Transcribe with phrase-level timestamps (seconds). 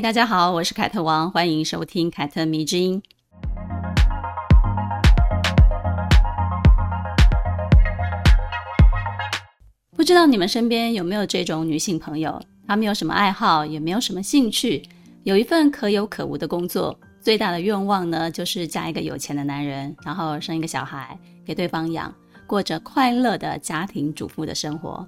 [0.00, 3.02] 大家好，我是凯特王，欢迎收听凯特迷之音。
[9.94, 12.40] 不知道你们身边有没有这种女性朋友？
[12.66, 14.82] 她们有什么爱好，也没有什么兴趣，
[15.24, 22.12] 有一份可有可无的工作，最大的愿望呢，就是嫁一个有钱的男人，然后生一个小孩给对方养，
[22.46, 25.06] 过着快乐的家庭主妇的生活。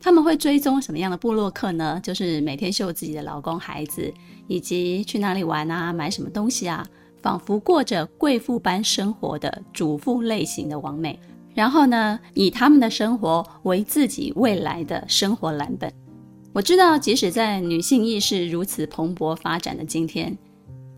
[0.00, 2.00] 他们会追踪什么样的部落客呢？
[2.02, 4.12] 就是每天秀自己的老公、孩子，
[4.48, 6.86] 以及去哪里玩啊，买什么东西啊，
[7.20, 11.20] 仿佛过着贵妇般生活的主妇类型的王美。
[11.54, 15.92] 然后呢，以他们的生活为自己未来的生活蓝本。
[16.52, 20.36] 我知道，即使在女性意识如此蓬勃发展的今天，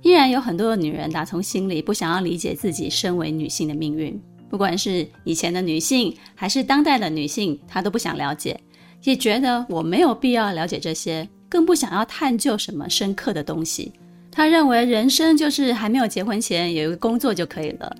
[0.02, 4.18] 依然有很多的女人打从心里不想要理解自己身为女性的命运。
[4.48, 8.60] 不管是以前的女性，还是当代的女性，她都不想了解，
[9.04, 13.92] 也觉得我没有必要了解这些，更不想要探究什么深刻的东西。
[14.30, 17.94] 她认为人生就是还没有结婚前有一个工作就可以了。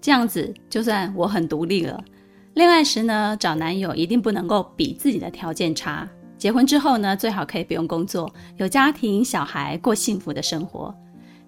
[0.00, 2.02] 这样子，就算我很独立了，
[2.54, 6.08] 恋爱时呢，找男友一定不能够比自己的条件差。
[6.36, 10.92] 结婚之后呢，最好可以不用工作，有家庭、小孩，过幸福的生活。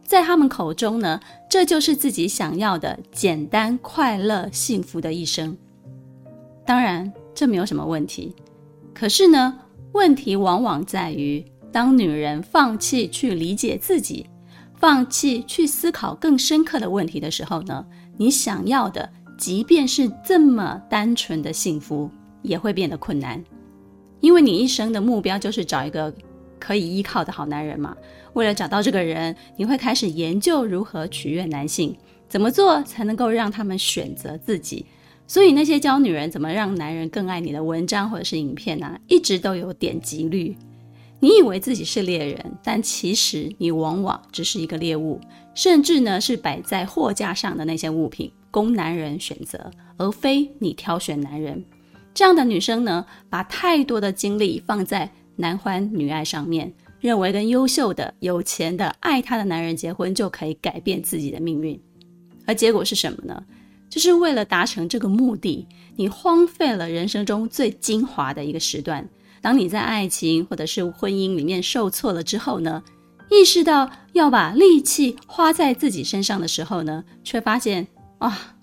[0.04, 1.18] 在他们口中呢，
[1.50, 5.56] 这就是自己想要的简单、快乐、幸福的一生。
[6.64, 8.32] 当然，这没有什么问题。
[8.94, 9.58] 可是呢，
[9.92, 14.26] 问题往往在于，当女人放弃去理解自己，
[14.76, 17.84] 放弃去思考更深刻的问题的时候呢，
[18.16, 22.08] 你想要的，即便是这么单纯的幸福，
[22.42, 23.42] 也会变得困难，
[24.20, 26.14] 因为你一生的目标就是找一个
[26.60, 27.96] 可以依靠的好男人嘛。
[28.34, 31.96] 为了找到这个人，你会开始研究如何取悦男性，
[32.28, 34.86] 怎么做才能够让他们选择自己。
[35.26, 40.56] 所以那些教女人怎么让男人更爱你的文章或者是影片啊，一直都有点击率。
[41.20, 45.18] 你以为自己是猎人，但其实你往往只是一个猎物，
[45.54, 51.64] 甚至呢是摆在货架上的那些物品供男人选择，而非你挑选男人。
[52.12, 56.70] 这样的女生呢，把太多的精力放在男欢女爱上面，
[57.00, 61.80] 认为跟优秀的、有钱的、爱她的男人结婚就可以改变自己的命运，
[62.46, 63.42] 而结果是什么呢？
[63.88, 69.08] 就是为了达成这个目的，你荒废了人生中最精华的一个时段。
[69.40, 72.82] 当你在爱情或者是婚姻里面受挫了之后呢，
[73.30, 77.86] 意识到要把力气花在自己身上的时候呢，却发现
[78.18, 78.56] 啊，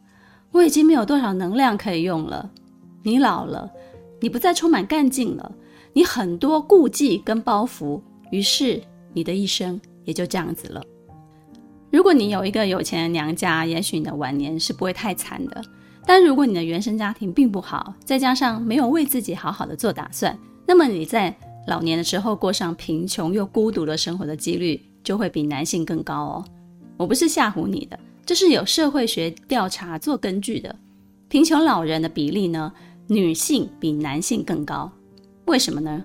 [0.52, 2.50] 我已经没有多少能量可以用了。
[3.04, 3.72] 你老了，
[4.20, 5.52] 你不再充满干劲了，
[5.94, 8.82] 你很多顾忌跟包袱，于是
[9.14, 10.82] 你的一生也就这样子了。
[11.92, 15.62] 如果你有一个有钱的娘家，也许你的晚年是不会太惨的。
[16.06, 20.36] 但如果你的原生家庭并不好，再加上没有为自己好好的做打算，
[20.66, 21.36] 那么你在
[21.68, 26.46] 老年的时候过上贫穷又孤独的生活的几率就会比男性更高哦。
[26.98, 30.74] 我不是吓唬你的，这是有社会学调查做根据的。
[31.28, 32.72] 贫穷老人的比例呢，
[33.08, 34.92] 女性比男性更高。
[35.46, 36.04] 为什么呢？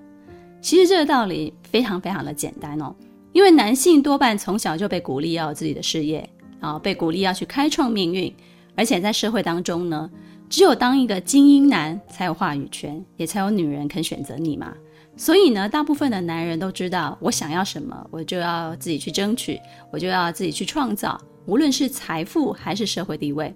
[0.60, 2.94] 其实这个道理非常非常的简单哦。
[3.36, 6.26] 因为男性多半从小就被鼓励要有自己的事业，
[6.58, 8.34] 啊被鼓励要去开创命运，
[8.74, 10.10] 而且在社会当中呢。
[10.48, 14.72] 只有当一个精英男才有话语权，也才有女人肯选择你嘛。
[15.18, 19.60] 所以呢，大部分的男人都知道，我想要什么，我就要自己去争取，
[19.92, 23.54] 我就要自己去创造，无论是财富还是社会地位。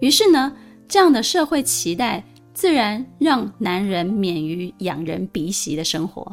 [0.00, 0.54] 于是呢，
[0.86, 2.22] 这样的社会期待
[2.52, 6.30] 自然让男人免于仰人鼻息的生活。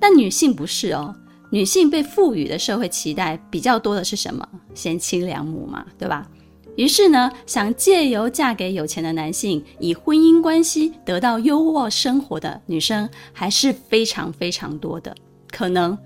[0.00, 1.14] 但女性不是哦，
[1.54, 4.44] 女性被赋予的社会期待比较多的是什么？
[4.74, 6.28] 贤妻良母嘛，对吧？
[6.74, 15.14] 于是呢，想借由嫁给有钱的男性，以婚姻关系得到优渥生活的女生，还是非常非常多的，
[15.52, 15.96] 可能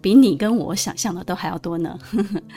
[0.00, 1.98] 比你跟我想象的都还要多呢。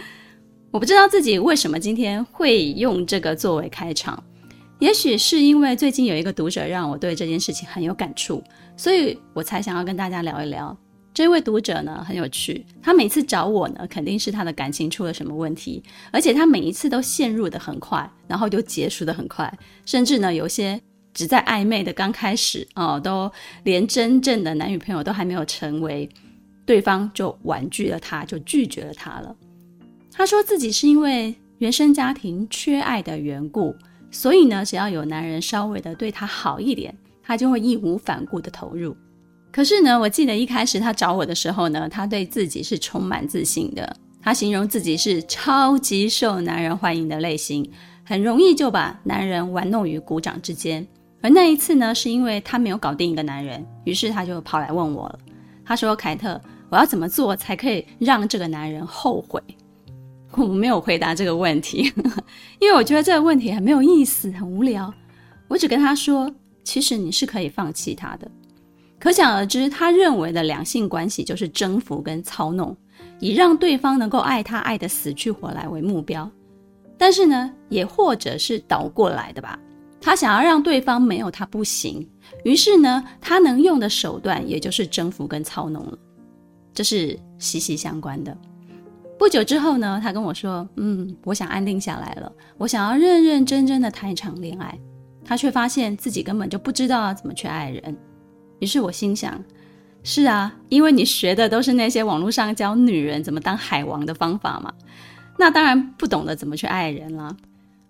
[0.69, 4.23] 我不知道自己为什么今天会用这个作为开场，
[4.77, 8.43] 也许是因为最近有一个读者让我对这件事情很有感触，
[8.77, 10.77] 所以我才想要跟大家聊一聊。
[11.15, 15.81] 这位读者呢，很有趣，他每次找我呢，肯定是他的感情出了什么问题，
[16.11, 19.51] 而且他每一次都陷入得很快，然后就结束得很快，
[19.85, 20.77] 甚至呢，有些
[21.13, 23.31] 只在暧昧的刚开始哦，都
[23.63, 26.09] 连真正的男女朋友都还没有成为，
[26.65, 29.33] 对方就婉拒了他，就拒绝了他了。
[30.11, 33.73] 他说自己是因为原生家庭缺爱的缘故，
[34.11, 38.93] 所以呢，只要有男人稍微的对他好一点，他就会义无反顾的投入。
[39.55, 43.95] 可是呢，我记得一开始他找我的时候呢，他对自己是充满自信的。
[44.21, 47.71] 他形容自己是超级受男人欢迎的类型，
[48.03, 50.85] 很容易就把男人玩弄于股掌之间。
[51.21, 55.19] 而那一次呢，是因为他没有搞定一个男人，于是他就跑来问我了。
[55.63, 59.41] 他说：“凯特，我要怎么做才可以让这个男人后悔？”
[60.35, 61.89] 我没有回答这个问题，
[62.59, 64.93] 因为我觉得这个问题很没有意思，很无聊。
[65.47, 66.29] 我只跟他说
[66.65, 68.29] ：“其实你是可以放弃他的。”
[69.05, 72.75] 可想而知，他认为的两性关系就是征服跟操弄。
[73.19, 76.27] 以让对方能够爱他爱得死去活来为目标，
[76.97, 79.59] 但是呢，也或者是倒过来的吧。
[80.01, 82.09] 他想要让对方没有他不行，
[82.43, 85.95] 于是呢，他能用的手段也就是征服跟操弄了，
[86.73, 88.35] 这是息息相关的。
[89.19, 94.75] 不久之后呢，他跟我说：“嗯，我想安定下来了，我想要认认真真的谈一场恋爱。”
[95.23, 97.95] 他却发现自己根本就不知道怎么去爱人。
[98.59, 99.43] 于是我心想。
[100.07, 104.71] 是啊，因为你学的都是那些网络上教女人怎么当海王的方法嘛，
[105.35, 107.35] 那当然不懂得怎么去爱人了。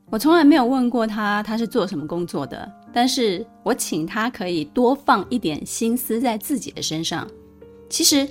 [0.10, 7.28] 我从来没有问过他他是做什么工作的，但是我请他可以多放一点心思在自己的身上。
[7.90, 8.26] 其实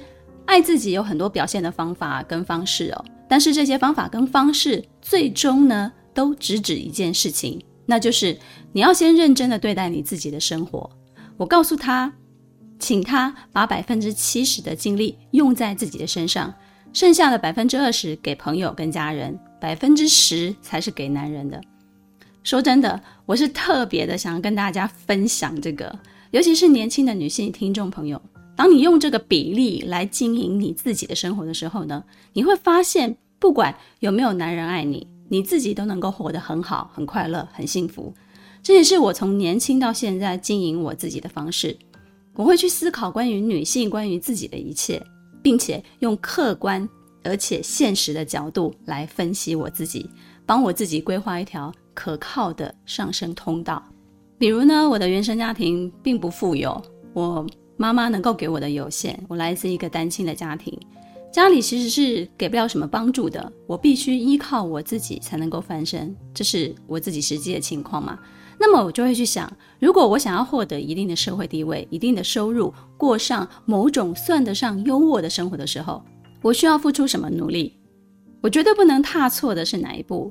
[0.46, 8.34] 爱自己有很多表现的方法跟方式哦，但是这些方法跟方式最终呢，都直指一件事情，那就是
[8.72, 10.88] 你要先认真的对待你自己的生活。
[11.36, 12.10] 我告诉他。
[12.84, 16.52] 请他把百分之七十的精力用在自己的身上，
[16.92, 21.58] 剩下的百分之二十给朋友跟家人，百分之十才是给男人的。
[22.42, 25.98] 说真的，我是特别的想要跟大家分享这个，
[26.30, 28.20] 尤其是年轻的女性听众朋友，
[28.54, 32.04] 当你用这个比例来经营你自己的生活的时候呢，
[32.34, 38.12] 你会发现，不管有没有男人爱你，你自己都能够活得很好、很快乐、很幸福。
[38.62, 41.78] 这也是我从年轻到现在经营我自己的方式。
[42.36, 45.00] 我会去思考关于女性、关于自己的一切，
[45.42, 46.88] 并且用客观
[47.22, 50.08] 而且现实的角度来分析我自己，
[50.44, 53.82] 帮我自己规划一条可靠的上升通道。
[54.36, 56.82] 比如呢，我的原生家庭并不富有，
[57.12, 57.46] 我
[57.76, 60.76] 妈妈能够给我的有限，我来自一个单亲的家庭，
[61.32, 68.18] 家里其实是给不了什么帮助的，我必须依靠我自己才能够翻身，这是我自己实际的情况嘛。
[68.58, 76.02] 那么我就会去想，如果我想要获得一定的社会地位、一定的收入，过上某种算得上优渥的生活的时候，
[76.42, 77.78] 我需要付出什么努力？
[78.40, 80.30] 我绝对不能踏错的是哪一步？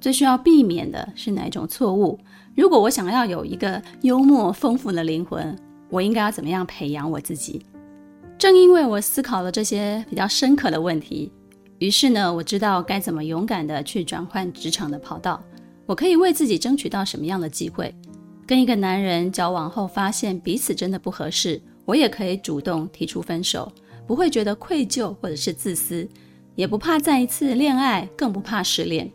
[0.00, 2.18] 最需要避免的是哪一种错误？
[2.54, 5.56] 如果我想要有一个幽默丰富的灵魂，
[5.90, 7.64] 我应该要怎么样培养我自己？
[8.36, 11.32] 正因为我思考了这些比较深刻的问题，
[11.78, 15.42] 于是呢，我知道该怎么勇敢的去转换职场的跑道。
[15.86, 17.94] 我可以为自己争取到什么样的机会？
[18.46, 23.72] 跟一个男人交往后，发现彼此真的不合适，我也可以主动提出分手，
[24.06, 26.08] 不会觉得愧疚或者是自私，
[26.54, 29.10] 也不怕再一次恋爱，更不怕失恋。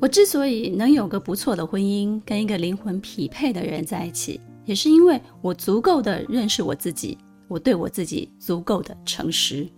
[0.00, 9.68] 我之所以能有个不错的婚姻，跟一个灵魂匹配的人在一起，也是因为我足够的认识我自己，我对我自己足够的诚实。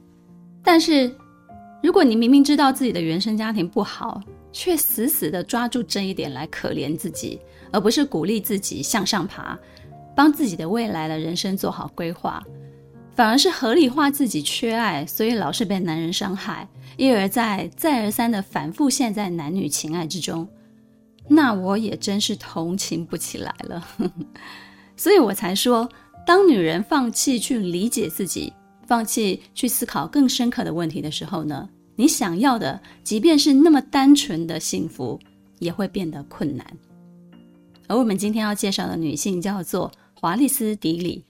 [0.62, 1.14] 但是，
[1.82, 4.22] 如果你明明知道自己的原生家庭不好，
[4.54, 7.40] 却死死地抓住这一点来可怜自己，
[7.73, 9.58] 而不是鼓励自己向上爬，
[10.14, 12.40] 帮自己的未来的人生做好规划，
[13.16, 20.49] 反而是合理化自己缺爱，所以老是被男人伤害，一而再、再而三地反复陷在男女情爱之中，
[21.26, 23.84] 那我也真是同情不起来了。
[24.96, 25.88] 所以我才说，
[26.25, 28.52] 当女人放弃去理解自己，
[28.87, 35.18] 放弃去思考更深刻的问题的时候呢，你想要的，即便是那么单纯的幸福，
[35.58, 36.66] 也会变得困难。
[37.86, 41.24] 而我们今天要介绍的女性叫做华丽丝·迪里，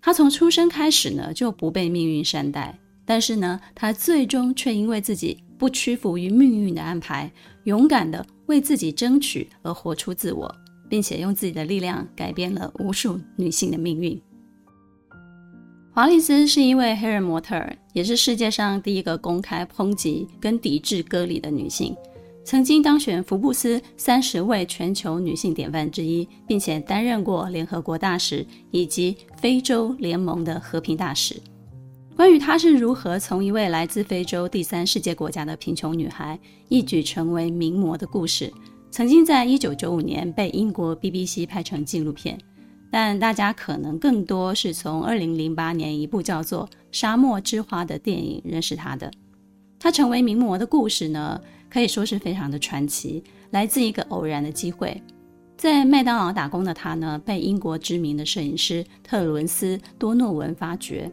[0.00, 7.30] 她从出生开始呢就不被命运善待，但是呢，她最终却因为自己不屈服于命运的安排，
[7.64, 10.52] 勇敢地为自己争取而活出自我，
[10.88, 14.20] 并且用自己的力量改变了无数女性的命运。
[15.94, 21.94] 华丽丝是一位黑人模特儿，也是世界上第一个公开抨击跟抵制割礼的女性，
[22.46, 31.36] 曾经当选福布斯三十位全球女性典范之一，并且担任过联合国大使以及非洲联盟的和平大使。
[32.16, 36.38] 关于她是如何从一位来自非洲第三世界国家的贫穷女孩，
[36.70, 38.50] 一举成为名模的故事，
[38.90, 42.38] 曾经在一九九五年被英国 BBC 拍成纪录片。
[42.92, 49.10] 但大家可能更多是从二零零八年一部叫做《沙漠之花》的电影认识他的。
[49.78, 55.02] 他成为名模的故事呢，可以说是非常的传奇，来自一个偶然的机会。
[55.56, 61.10] 在麦当劳打工的他呢，被英国知名的摄影师特伦斯多诺文发掘。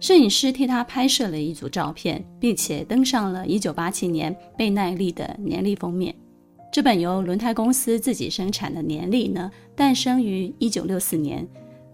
[0.00, 6.14] 摄影师替他拍摄了一组照片，并且登上了1987年贝耐利的年历封面。
[6.72, 11.46] 这本由轮胎公司自己生产的年历呢，诞生于1964年，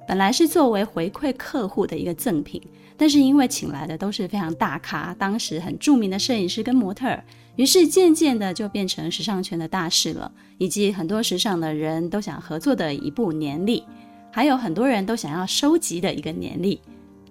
[0.06, 2.62] 本来是作为回馈客户的一个赠品，
[2.96, 7.24] 但是因为请来的都是非常大咖，当时很著名的摄影师跟模特儿，
[7.56, 13.82] 于是渐渐的就变成时尚圈的大事了，以及很多时尚的人都想合作的一部年历，
[14.30, 16.80] 还有很多人都想要收集的一个年历。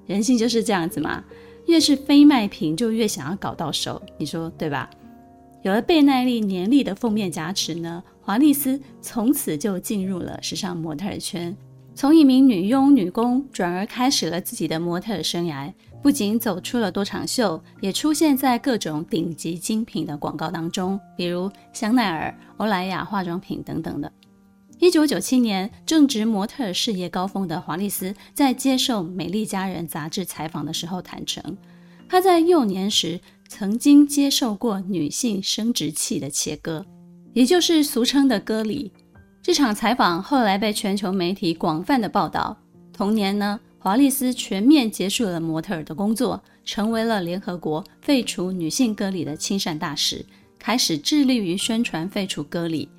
[0.05, 1.23] 人性就是这样子嘛，
[1.67, 4.89] 越是非卖品就越想要搞到手，你说对吧？
[5.67, 11.53] 有了贝耐利年历的封面加持呢，华丽丝从此就进入了时尚模特圈，
[11.93, 15.69] 从一名女佣女工转而开始了自己的模特生涯。
[16.01, 24.09] 不仅走出了多场秀，也出现在各种顶级精品的广告当中，比如香奈儿、欧莱雅化妆品等等的。
[24.79, 31.57] 一九九七年，正值模特事业高峰的华丽丝，在接受《美丽佳人》杂志采访的时候坦诚，
[32.07, 36.85] 她在幼年时曾经接受过女性生殖器的切割，
[37.33, 38.91] 也就是俗称的割礼。
[39.41, 42.57] 这场采访后来被全球媒体广泛的报道。
[42.91, 50.25] 同年呢，华丽丝全面结束了模特儿的工作，成为了联合国废除女性割礼的亲善大使，
[50.59, 52.89] 开始致力于宣传废除割礼。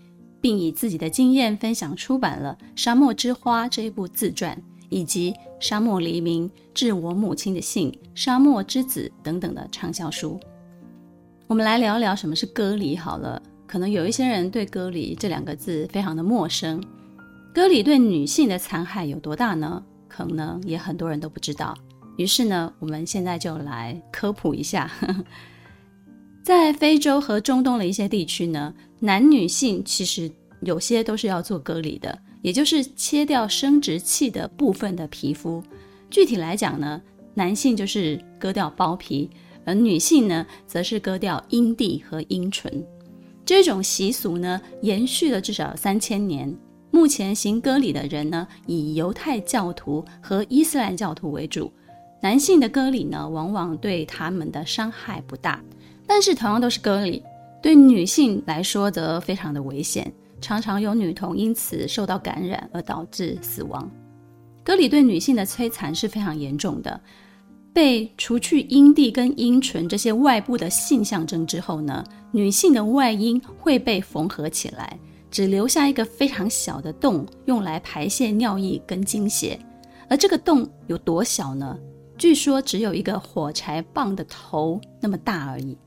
[0.40, 4.56] 并以自己的经验分享出版了《沙漠之花》这一部自传，
[4.88, 10.38] 以及《沙漠黎明》、《致我母亲的信》、《沙漠之子》等等的畅销书。
[11.47, 13.42] 我们来聊聊什么是割礼好了。
[13.66, 16.83] 可能有一些人对“割礼”这两个字非常的陌生。
[17.54, 19.83] 割礼对女性的残害有多大呢？
[20.09, 21.76] 可能也很多人都不知道。
[22.16, 24.90] 于是呢，我们现在就来科普一下。
[26.42, 30.30] 在非洲和中东的一些地区呢，男女性其实
[30.62, 35.62] 有些都是要做割礼的，也就是切掉生殖器的部分的皮肤。
[36.11, 37.00] 具体来讲呢，
[37.35, 39.28] 男性就是割掉包皮，
[39.64, 42.85] 而女性呢，则是割掉阴蒂和阴唇。
[43.45, 46.54] 这种习俗呢，延续了至少三千年。
[46.90, 51.71] 目前行割礼的人呢，以犹太教徒和伊斯兰教徒为主。
[52.21, 55.62] 男性的割礼呢，往往对他们的伤害不大。
[56.07, 57.23] 但是同样都是割礼，
[57.62, 63.90] 对女性来说则非常的危险，常常有女童因此受到感染而导致死亡。
[64.62, 67.00] 割礼对女性的摧残是非常严重的。
[67.73, 74.99] 被除去阴蒂跟阴唇这些外部的性象征之后呢，女性的外阴会被缝合起来，
[75.30, 79.59] 只留下一个非常小的洞，用来排泄尿液跟经血。
[80.09, 81.78] 而这个洞有多小呢？
[82.16, 85.78] 据说只有一个火柴棒的头那么大而已。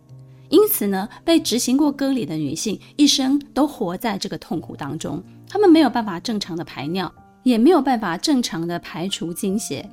[0.51, 9.89] 因此呢，被执行过割礼的女性一生都活在这个痛苦当中，她们没有办法正常的排尿，也没有办法正常的排除精血。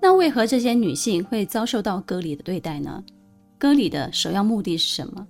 [0.00, 3.04] 那为何这些女性会遭受到割礼的对待呢？
[3.58, 5.26] 割礼的首要目的是什么？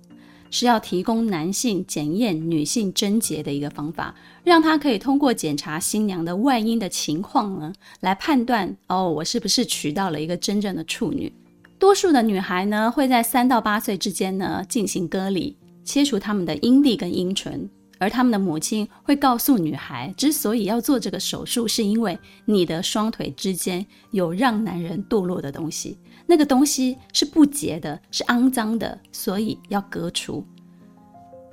[0.49, 11.31] 是要提供男性检验女性贞洁的一个方法，让他可以通过检查新娘的外阴的情况呢，来判断哦，我是不是娶到了一个真正的处女。
[11.81, 25.97] 多数的女孩呢，会在三到八岁之间呢进行割礼，切除她们的阴蒂跟阴唇，而她们的母亲会告诉女孩，之所以要做这个手术，是因为你的双腿之间有让男人堕落的东西，
[26.27, 30.45] 那个东西是不洁的，是肮脏的，所以要割除。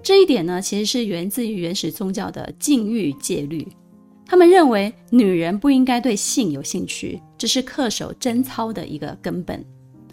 [0.03, 3.67] 这一点呢，其实是源自于原始宗教的禁欲戒律，
[4.27, 9.65] 他们认为女人不应该对性有兴趣，这是恪守贞操的一个根本。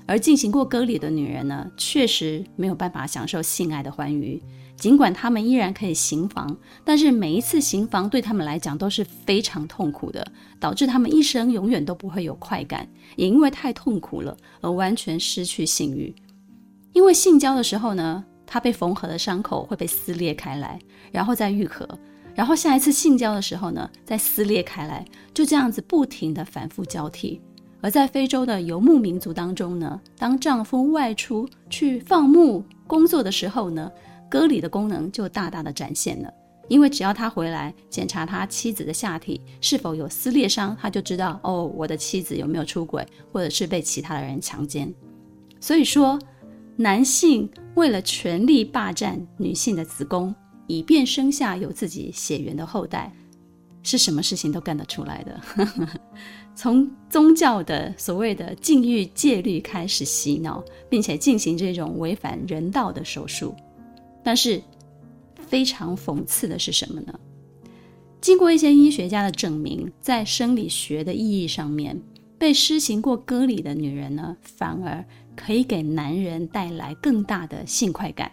[0.07, 4.41] 而进行过割礼的女人呢，确实没有办法享受性爱的欢愉。
[4.75, 10.25] 尽管她们依然可以行房，但是每一次行房对她们来讲都是非常痛苦的，
[10.59, 16.13] 导致她们一生永远都不会有快感，也因为太痛苦了而完全失去性欲。
[16.91, 20.77] 因为性交的时候呢，她被缝合的伤口会被撕裂开来，
[21.11, 21.87] 然后再愈合，
[22.35, 27.41] 然后下一次性交的时候呢，再撕裂开来，就这样子不停地反复交替。
[27.85, 33.91] 而在非洲的游牧民族当中呢，当丈夫外出去放牧工作的时候呢，
[34.27, 36.33] 割礼的功能就大大的展现了。
[36.67, 44.91] 因为只要他回来检查他妻子的下体是否有撕裂伤，他就知道哦，我的妻子有没有出轨，或者是被其他的人强奸。
[45.59, 46.17] 所以说，
[46.75, 50.33] 男性为了权力霸占女性的子宫，
[50.65, 53.13] 以便生下有自己血缘的后代。
[53.87, 55.41] 是什么事情都干得出来的，
[56.55, 63.53] 从宗教的所谓的禁欲戒律开始洗脑，并且进行这种违反人道的手术。
[64.23, 64.61] 但是
[65.47, 67.13] 非常讽刺的是什么呢？
[68.21, 72.01] 经过一些医学家的证明，在生理学的意义上面，
[72.39, 78.31] 被施行过割礼的女人呢，反而可以给男人带来更大的性快感，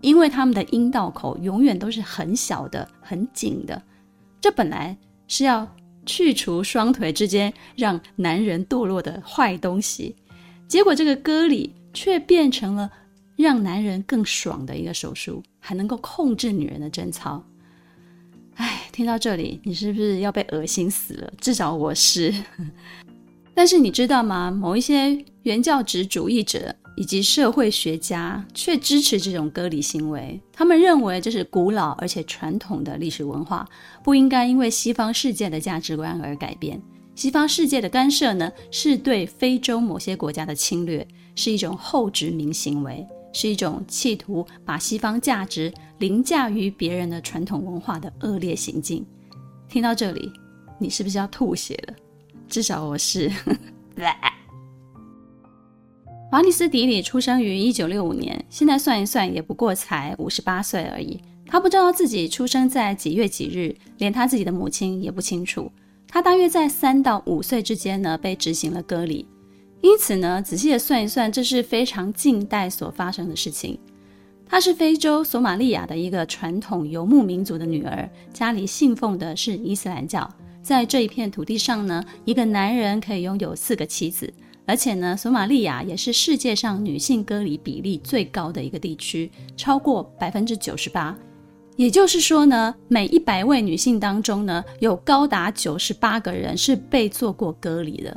[0.00, 3.82] 因为他们的阴道口永远都是很小的、很紧的。
[4.40, 5.68] 这本来是要
[6.06, 10.14] 去除双腿之间让男人堕落的坏东西，
[10.68, 12.90] 结果这个割礼却变成了
[13.36, 17.44] 让男人更爽的一个手术，还能够控制女人的贞操。
[18.56, 21.32] 哎，听到这里，你是不是要被恶心死了？
[21.40, 22.32] 至少我是。
[23.56, 24.50] 但是你知道吗？
[24.50, 30.40] 某一些原教旨主义者以及社会学家却支持这种割礼行为。
[30.52, 33.68] 他们认为这是古老而且传统的历史文化，
[34.02, 36.80] 不应该因为西方世界的价值观而改变。
[37.14, 43.06] 西方世界的干涉呢，是对非洲某些国家的侵略，是一种后殖民行为。
[43.36, 49.04] 是一种企图把西方价值凌驾于别人的传统文化的恶劣行径。
[49.68, 50.30] 听到这里，
[50.78, 51.94] 你是不是要吐血了？
[52.48, 53.28] 至少我是。
[56.34, 61.20] 华丽斯·迪里出生于一九六五年，现在算一算也不过才五十八岁而已。
[61.46, 65.70] 他不知道自己出生在几月几日，连他自己的母亲也不清楚。
[66.08, 69.28] 他大约在三到五岁之间呢，被执行了割礼。
[69.80, 73.78] 因此呢，仔细的算一算，这是非常近代所发生的事情。
[74.44, 80.28] 她是非洲索马利亚的一个传统游牧民族的女儿，家里信奉的是伊斯兰教。
[80.64, 84.34] 在这一片土地上呢，一个男人可以拥有四个妻子，
[84.66, 91.16] 而且呢，索马利亚也是世界上女性割礼比例最高的一个地区，超过百分之九十八。
[91.76, 98.16] 也就是说呢，每一百位女性当中呢，有高达九十八个人是被做过割礼的。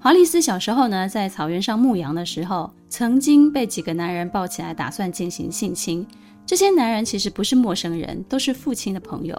[0.00, 6.06] 华丽丝小时候呢，在草原上牧羊的时候，曾经被几个男人抱起来，打算进行性侵。
[6.46, 9.36] 这些男人其实不是陌生人，都是父亲的朋友。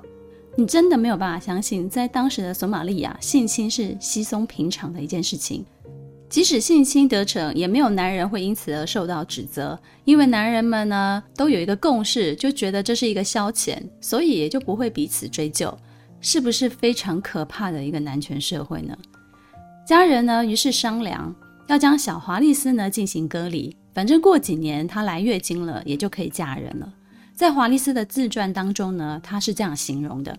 [0.59, 5.65] 你真的没有办法相信，在当时的索马利亚，性侵是稀松平常的一件事情。
[6.29, 15.73] 即使性侵得逞，也没有男人会因此而受到指责，因为男人们呢，都有一个共识，就觉得这是一个消遣，所以也就不会彼此追究。
[16.19, 18.93] 是不是非常可怕的一个男权社会呢？
[19.87, 21.33] 家人呢，于是商量
[21.67, 26.93] 要将小华丽丝呢进行割礼，反正过几年她来月经了，也就可以嫁人了。
[27.33, 30.37] 在华丽丝的自传当中呢，她是这样形容的：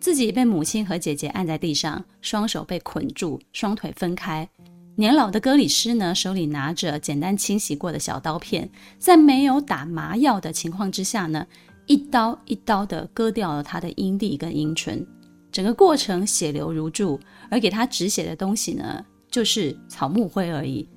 [0.00, 4.48] 自己被母亲和姐姐按在地上，双手被捆住，双腿分开。
[4.96, 11.46] 年老的割礼师呢，手里拿着简单清洗过的小刀片，在没有打麻药的情况之下呢，
[11.86, 15.06] 一刀一刀的割掉了她的阴蒂跟阴唇。
[15.52, 20.88] 整个过程血流如注，而给他止血的东西呢，就是草木灰而已。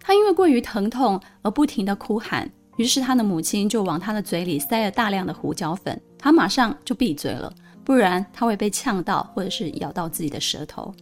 [0.00, 7.52] 他因为过于疼痛而不停地哭喊，于是他的母亲就往他的嘴里塞了大量的胡椒粉，他马上就闭嘴了，
[7.88, 10.94] 不然他会被呛到或者是咬到自己的舌头。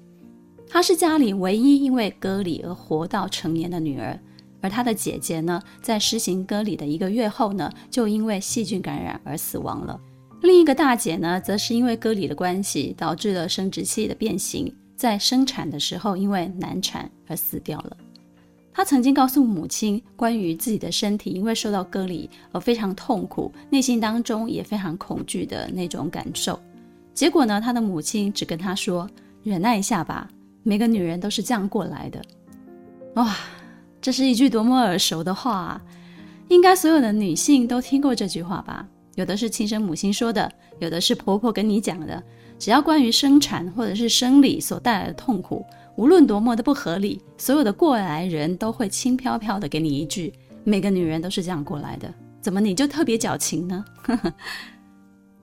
[0.69, 4.17] 她是家里唯一因为割礼而活到成年的女儿，
[4.61, 10.01] 而她的姐姐呢，在施行割礼的一个月后呢，就因为细菌感染而死亡了。
[10.43, 17.97] 另一个大姐呢，则是因为割礼的关系，导致了生殖器的变形，在生产的时候因为难产而死掉了。
[18.73, 26.57] 她曾经告诉母亲，关于自己的身体因为受到割礼而非常痛苦，内心当中也非常恐惧的那种感受。
[27.17, 29.09] 结果呢，她的母亲只跟她说
[29.43, 30.29] ：“忍耐一下吧，
[30.63, 32.23] 每个女人都是这样过来的。”
[33.17, 33.35] 哇，
[34.03, 35.83] 这是一句多么耳熟的话啊！
[36.49, 38.87] 应该所有的女性都听过这句话吧？
[39.15, 42.23] 有的是亲生母亲说的，有的是婆婆跟你讲的。
[42.59, 45.65] 只要关于生产或者是生理所带来的痛苦，
[45.97, 50.31] 无论多么的不合理，所有的过来人都会轻飘飘的给你一句
[50.65, 54.35] ：“每个女人都是这样过来的，怎么你就特别矫情呢？”呵 呵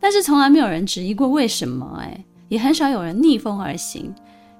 [0.03, 4.13] 但是从来没有人质疑过为什么，哎，也很少有人逆风而行。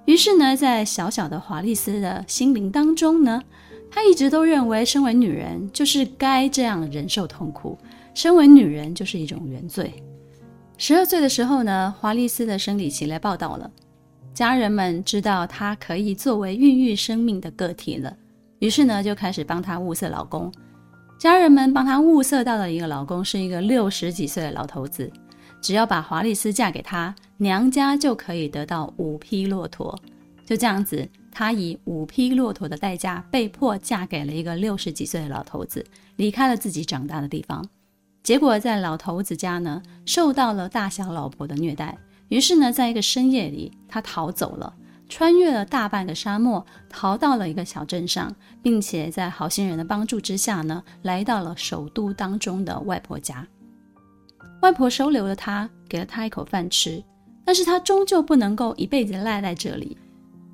[0.06, 3.43] 于是呢，在小小的华丽丝的心灵当中呢，
[3.91, 7.77] 她一直都认为，身为女人就是该这样忍受痛苦。
[8.13, 9.93] 身为女人就是一种原罪。
[10.77, 13.69] 十二岁的时候呢，华丽丝的生理期来报道了，
[14.34, 18.15] 家人们知道她可以作为孕育生命的个体了，
[18.60, 20.49] 于是呢就开始帮她物色老公。
[21.19, 25.12] 家人们帮她物色到的一个老公是一个六十几岁的老头子，
[25.63, 29.97] 只要把华丽丝嫁给他，娘家就可以得到五匹骆驼。
[30.45, 35.86] 就这样子，她以五匹骆驼的代价被迫嫁给了一个六十几岁的老头子，
[36.17, 37.65] 离开了自己长大的地方。
[38.23, 41.97] 结果在老头子家呢，受到了大小老婆的虐待。
[42.28, 44.73] 于是呢，在一个深夜里，他逃走了，
[45.08, 53.47] 穿越了大半个沙漠，逃到了一个小镇上，并且在好心人的帮助之下呢，来到了首都当中的外婆家。
[54.63, 57.04] 外婆收留了他，给了他一口饭吃。
[57.43, 59.97] 但是他终究不能够一辈子赖在这里。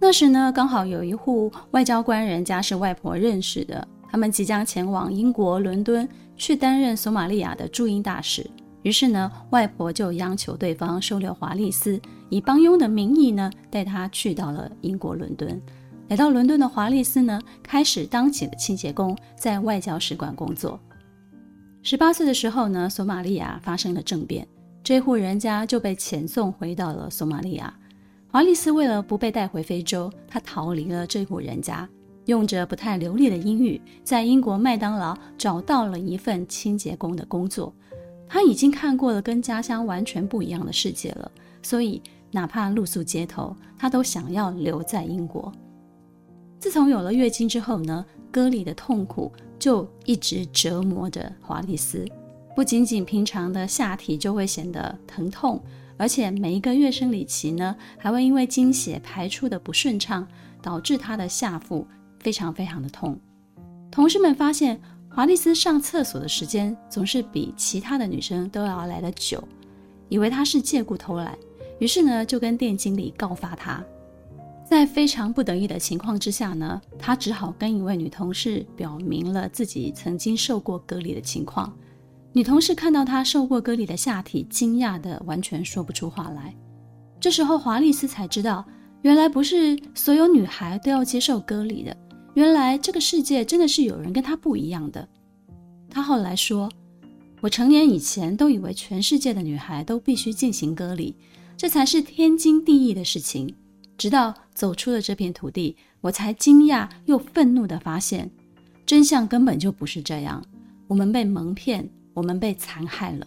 [0.02, 8.50] 那时呢，刚好有一户外交官人家是外婆认识的，他们即将前往英国伦敦去担任索马利亚的驻英大使。
[8.82, 15.62] 于是呢，外婆就央求对方收留华丽丝，以帮佣的名义呢，带她去到了英国伦敦。
[16.08, 20.80] 来到伦敦的华丽丝呢，开始当起了清洁工，在外交使馆工作。
[21.82, 24.46] 十八岁的时候呢，索马利亚发生了政变，
[24.84, 27.74] 这户人家就被遣送回到了索马利亚。
[28.28, 31.88] 华丽丝为了不被带回非洲，她逃离了这户人家，
[32.26, 37.74] 用着不太流利的英语，在英国麦当劳找到了一份清洁工的工作。
[38.28, 41.32] 她已经看过了跟家乡完全不一样的世界了，
[41.64, 45.52] 所以哪怕露宿街头，她都想要留在英国。
[46.60, 52.08] 自从有了月经之后呢，割礼的痛苦就一直折磨着华丽丝，
[52.56, 55.62] 不仅仅平常的下体就会显得疼痛。
[55.98, 60.26] 而且每一个月生理期呢，还会因为经血排出的不顺畅，
[60.62, 61.86] 导致她的下腹
[62.22, 63.20] 非常非常的痛。
[63.92, 69.44] 同事们发现华丽丝上厕所的时间总是比其他的女生都要来得久，
[70.08, 71.38] 以为她是借故偷懒，
[71.80, 73.84] 于是呢就跟店经理告发她。
[74.70, 81.76] 在非常不得已的情况之下呢，他只好跟一位女同事表明了自己曾经受过割礼的情况。
[82.34, 86.56] 女同事看到她受过割礼的下体，惊讶得完全说不出话来。
[87.20, 88.64] 这时候，华丽丝才知道，
[89.02, 91.98] 原来不是所有女孩都要接受割礼的。
[92.36, 95.10] 原来这个世界真的是有人跟她不一样的。
[95.90, 96.72] 她后来说
[97.42, 101.16] ：“我成年以前都以为全世界的女孩都必须进行割礼，
[101.58, 103.52] 这才是天经地义的事情。
[103.98, 108.30] 直到走出了这片土地，我才惊讶又愤怒地发现，
[108.86, 110.44] 真相根本就不是这样。
[110.88, 113.26] 我们被蒙骗。”我们被残害了。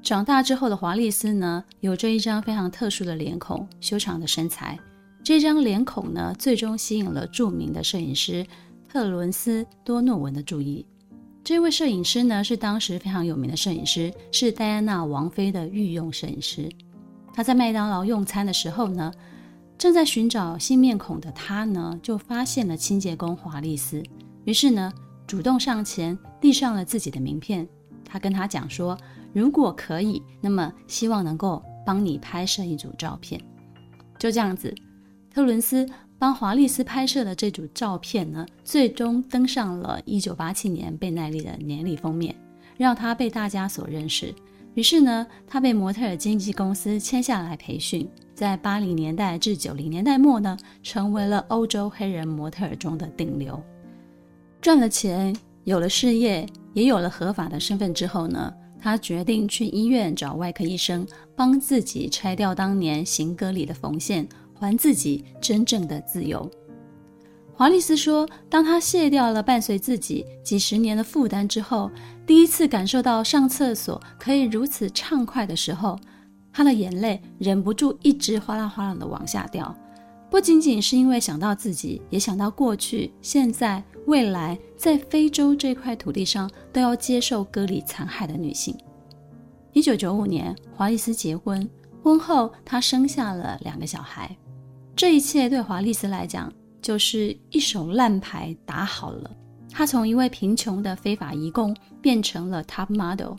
[0.00, 4.78] 长大之后的华丽丝呢，有着一张非常特殊的脸孔，修长的身材。
[5.24, 8.46] 这张脸孔呢，最终吸引了著名的摄影师
[8.88, 10.86] 特伦斯·多诺文的注意。
[11.42, 16.68] 这位摄影师呢，是当时非常有名的摄影师，是戴安娜王妃的御用摄影师。
[17.34, 19.12] 他在麦当劳用餐的时候呢，
[19.80, 24.04] 正在寻找新面孔的他呢，就发现了清洁工华丽丝，
[24.44, 24.92] 于是呢，
[25.26, 27.66] 主动上前递上了自己的名片。
[28.04, 28.94] 他跟他讲说，
[29.32, 33.40] 如果可以，那么希望能够帮你拍摄一组照片。
[34.18, 34.74] 就这样子，
[35.32, 35.88] 特伦斯
[36.18, 42.36] 帮华丽丝拍摄的这组照片呢，最终登上了1987年贝奈利的年历封面，
[42.76, 44.34] 让他被大家所认识。
[44.74, 53.60] 于是呢，他被模特儿经纪公司签下来培训，在80年代至90年代末呢，成为了欧洲黑人模特儿中的顶流，
[54.60, 56.46] 赚了钱，有了事业。
[56.72, 61.04] 也有了合法的身份之后呢，他决定去医院找外科医生，
[61.34, 66.48] 帮自己拆掉当年行歌里的缝线，还自己真正的自由。
[67.60, 71.90] 华丽丝说，当他卸掉了伴随自己几十年的负担之后，
[72.26, 76.00] 第一次感受到上厕所可以如此畅快的时候，
[76.50, 79.76] 他的眼泪忍不住一直哗啦哗啦的往下掉。
[80.30, 88.74] 不仅仅是因为想到自己，也想到过去、现在、未来，在非洲这块土地上都要接受割礼残害的女性。
[89.74, 91.68] 一九九五年，华丽丝结婚，
[92.02, 94.34] 婚后她生下了两个小孩。
[94.96, 99.30] 这一切对华丽丝来讲，就是一手烂牌打好了。
[99.70, 103.34] 他从一位贫穷的非法移工变成了 top model，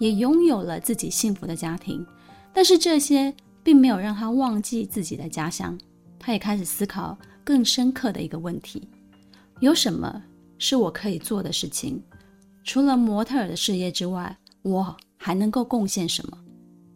[0.00, 2.04] 也拥有了自己幸福的家庭。
[2.52, 3.32] 但是这些
[3.62, 5.78] 并没有让他忘记自己的家乡。
[6.18, 8.88] 他也开始思考更深刻的一个问题：
[9.60, 10.22] 有什么
[10.58, 12.02] 是我可以做的事情？
[12.64, 16.36] 除了模特儿的事业之外，我还能够贡献什么？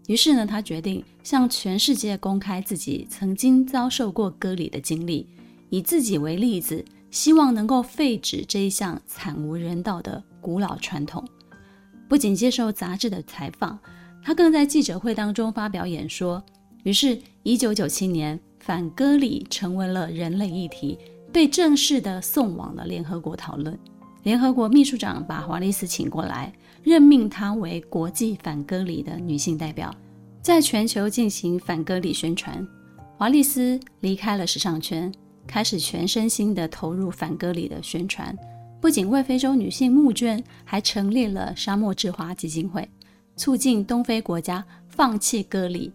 [0.08, 5.28] 于是呢，他决定向全世界公开自己曾经遭受过割礼的经历，
[5.70, 11.24] 以自己为例子，希望能够废止这一项惨无人道的古老传统。
[12.09, 13.78] 不仅接受杂志的采访，
[14.22, 16.44] 他更在记者会当中发表演说。
[16.83, 18.38] 于是，一九九七年。
[18.62, 20.98] 反割礼成为了人类议题，
[21.33, 23.76] 被正式的送往了联合国讨论。
[24.22, 26.52] 联合国秘书长把华丽丝请过来，
[26.83, 29.92] 任命她为国际反割礼的女性代表，
[30.42, 32.64] 在全球进行反割礼宣传。
[33.16, 35.11] 华丽丝离开了时尚圈，
[35.50, 38.38] 开始全身心地投入反割礼的宣传，
[38.80, 42.88] 不仅为非洲女性募捐，还成立了沙漠之花基金会，
[43.34, 45.92] 促进东非国家放弃割礼。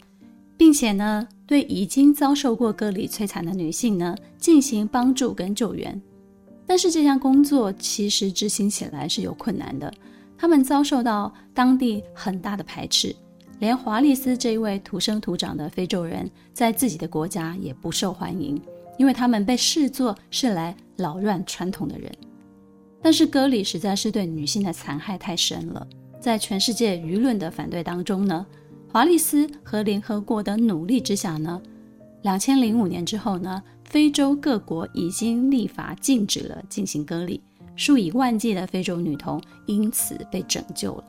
[0.58, 6.02] 并且呢，对已经遭受过割礼摧残的女性呢，进行帮助跟救援。
[6.66, 9.94] 但是这项工作其实执行起来是有困难的，
[10.38, 13.16] 他们遭受到当地很大的排斥，
[13.60, 18.62] 连华丽丝这一位土生土长的非洲人，在自己的国家也不受欢迎，
[18.98, 22.12] 因为他们被视作是来扰乱传统的人。
[23.02, 25.88] 但是割礼实在是对女性的残害太深了，
[26.20, 28.46] 在全世界舆论的反对当中呢，
[28.92, 31.62] 华丽斯和联合国的努力之下呢，
[32.24, 37.40] 两千零五年之后呢，非洲各国已经立法禁止了进行割礼，
[37.76, 41.04] 数以万计的非洲女童因此被拯救了。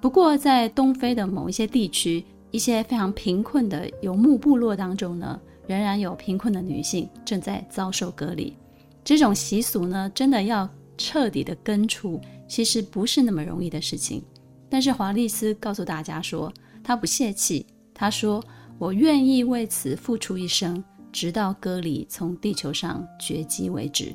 [0.00, 8.56] 不过，在东非的某一些地区，一些非常贫困的游牧部落当中呢，仍然有贫困的女性正在遭受割礼。
[9.02, 14.22] 这种习俗呢，真的要彻底的根除，其实不是那么容易的事情。
[14.68, 18.42] 但是华丽斯告诉大家说，她不泄气，她说
[18.78, 20.82] ：“我愿意为此付出一生。”
[21.14, 24.12] 直到割礼从地球上绝迹为止。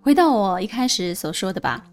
[0.00, 1.84] 回到我一开始所说的吧，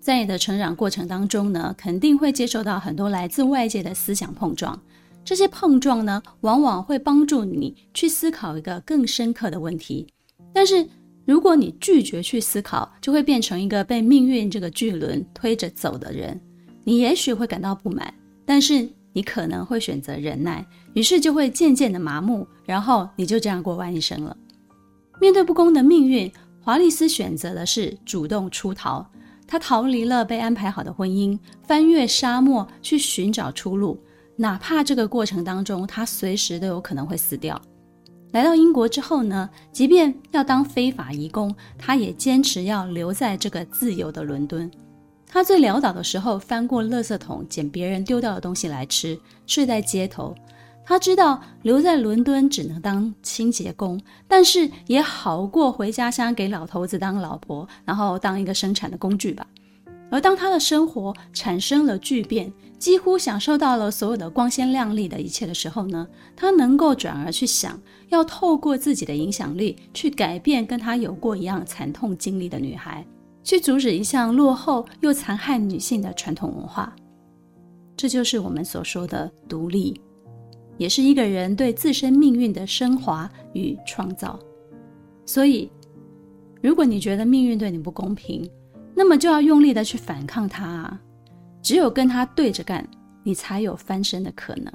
[0.00, 4.80] 在你的成长过程当中呢，肯定会接受到很多来自外界的思想碰撞。
[5.26, 10.06] 这些碰撞呢，往往会帮助你去思考一个更深刻的问题。
[10.54, 10.88] 但是，
[11.24, 16.40] 如果你拒绝去思考，就会变成一个被命运这个巨轮推着走的人。
[16.84, 24.36] 你也许会感到不满，但是，你可能会选择忍耐，于是就会渐渐的麻木，然后你就这样过完一生了。
[25.20, 26.30] 面对不公的命运，
[26.62, 29.04] 华丽丝选择的是主动出逃。
[29.48, 33.98] 她逃离了被安排好的婚姻，翻越沙漠去寻找出路，
[34.36, 37.60] 哪怕这个过程当中他随时都有可能会死掉。
[38.32, 44.70] 来到英国之后呢，即便要当非法移工，他也坚持要留在这个自由的伦敦。
[45.26, 50.34] 他最潦倒的时候，翻过垃圾桶捡别人丢掉的东西来吃，睡在街头。
[50.84, 59.46] 他知道留在伦敦只能当清洁工，但是也好过回家乡给老头子当老婆，然后当一个生产的工具吧。
[60.10, 73.04] 而当他的生活产生了巨变，几乎享受到了所有的光鲜亮丽的一切的时候呢，他能够转而去想，要透过自己的影响力去改变跟他有过一样惨痛经历的女孩。
[73.42, 76.92] 去阻止一项落后又残害女性的传统文化，
[77.96, 80.00] 这就是我们所说的独立，
[80.76, 84.36] 也是一个人对自身命运的升华与创造。
[85.24, 85.70] 所以，
[86.60, 88.50] 如果你觉得命运对你不公平，
[88.96, 91.00] 那么就要用力的去反抗它啊！
[91.66, 92.86] 只有跟他对着干，
[93.24, 94.72] 你才有翻身的可能。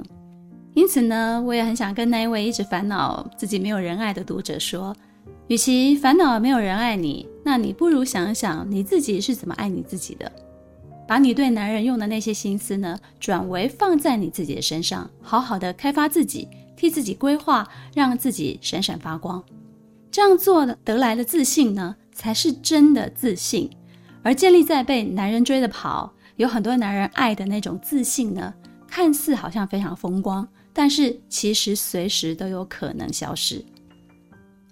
[0.73, 4.93] 因此呢，我也很想跟那一位一直烦恼自己没有人爱的读者说。
[5.47, 10.30] 与其烦恼没有人爱你，那你不如想想你自己是怎么爱你自己的，
[11.08, 19.41] 把你对男人用的那些心思呢，转为放在你自己的身上，好好的开发自己，替自己规划，让自己闪闪发光。
[20.12, 23.69] 这样做的得来的自信呢，才是真的自信。
[24.23, 28.53] 而建立在被男人追着跑，有很多男人爱的那种自信呢，
[28.87, 33.63] 看似好像非常风光，但是其实随时都有可能消失。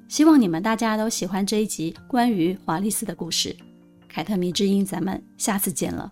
[0.07, 3.55] 希望你们大家都喜欢这一集关于华丽斯的故事，
[4.07, 6.11] 凯特迷之音，咱们下次见了。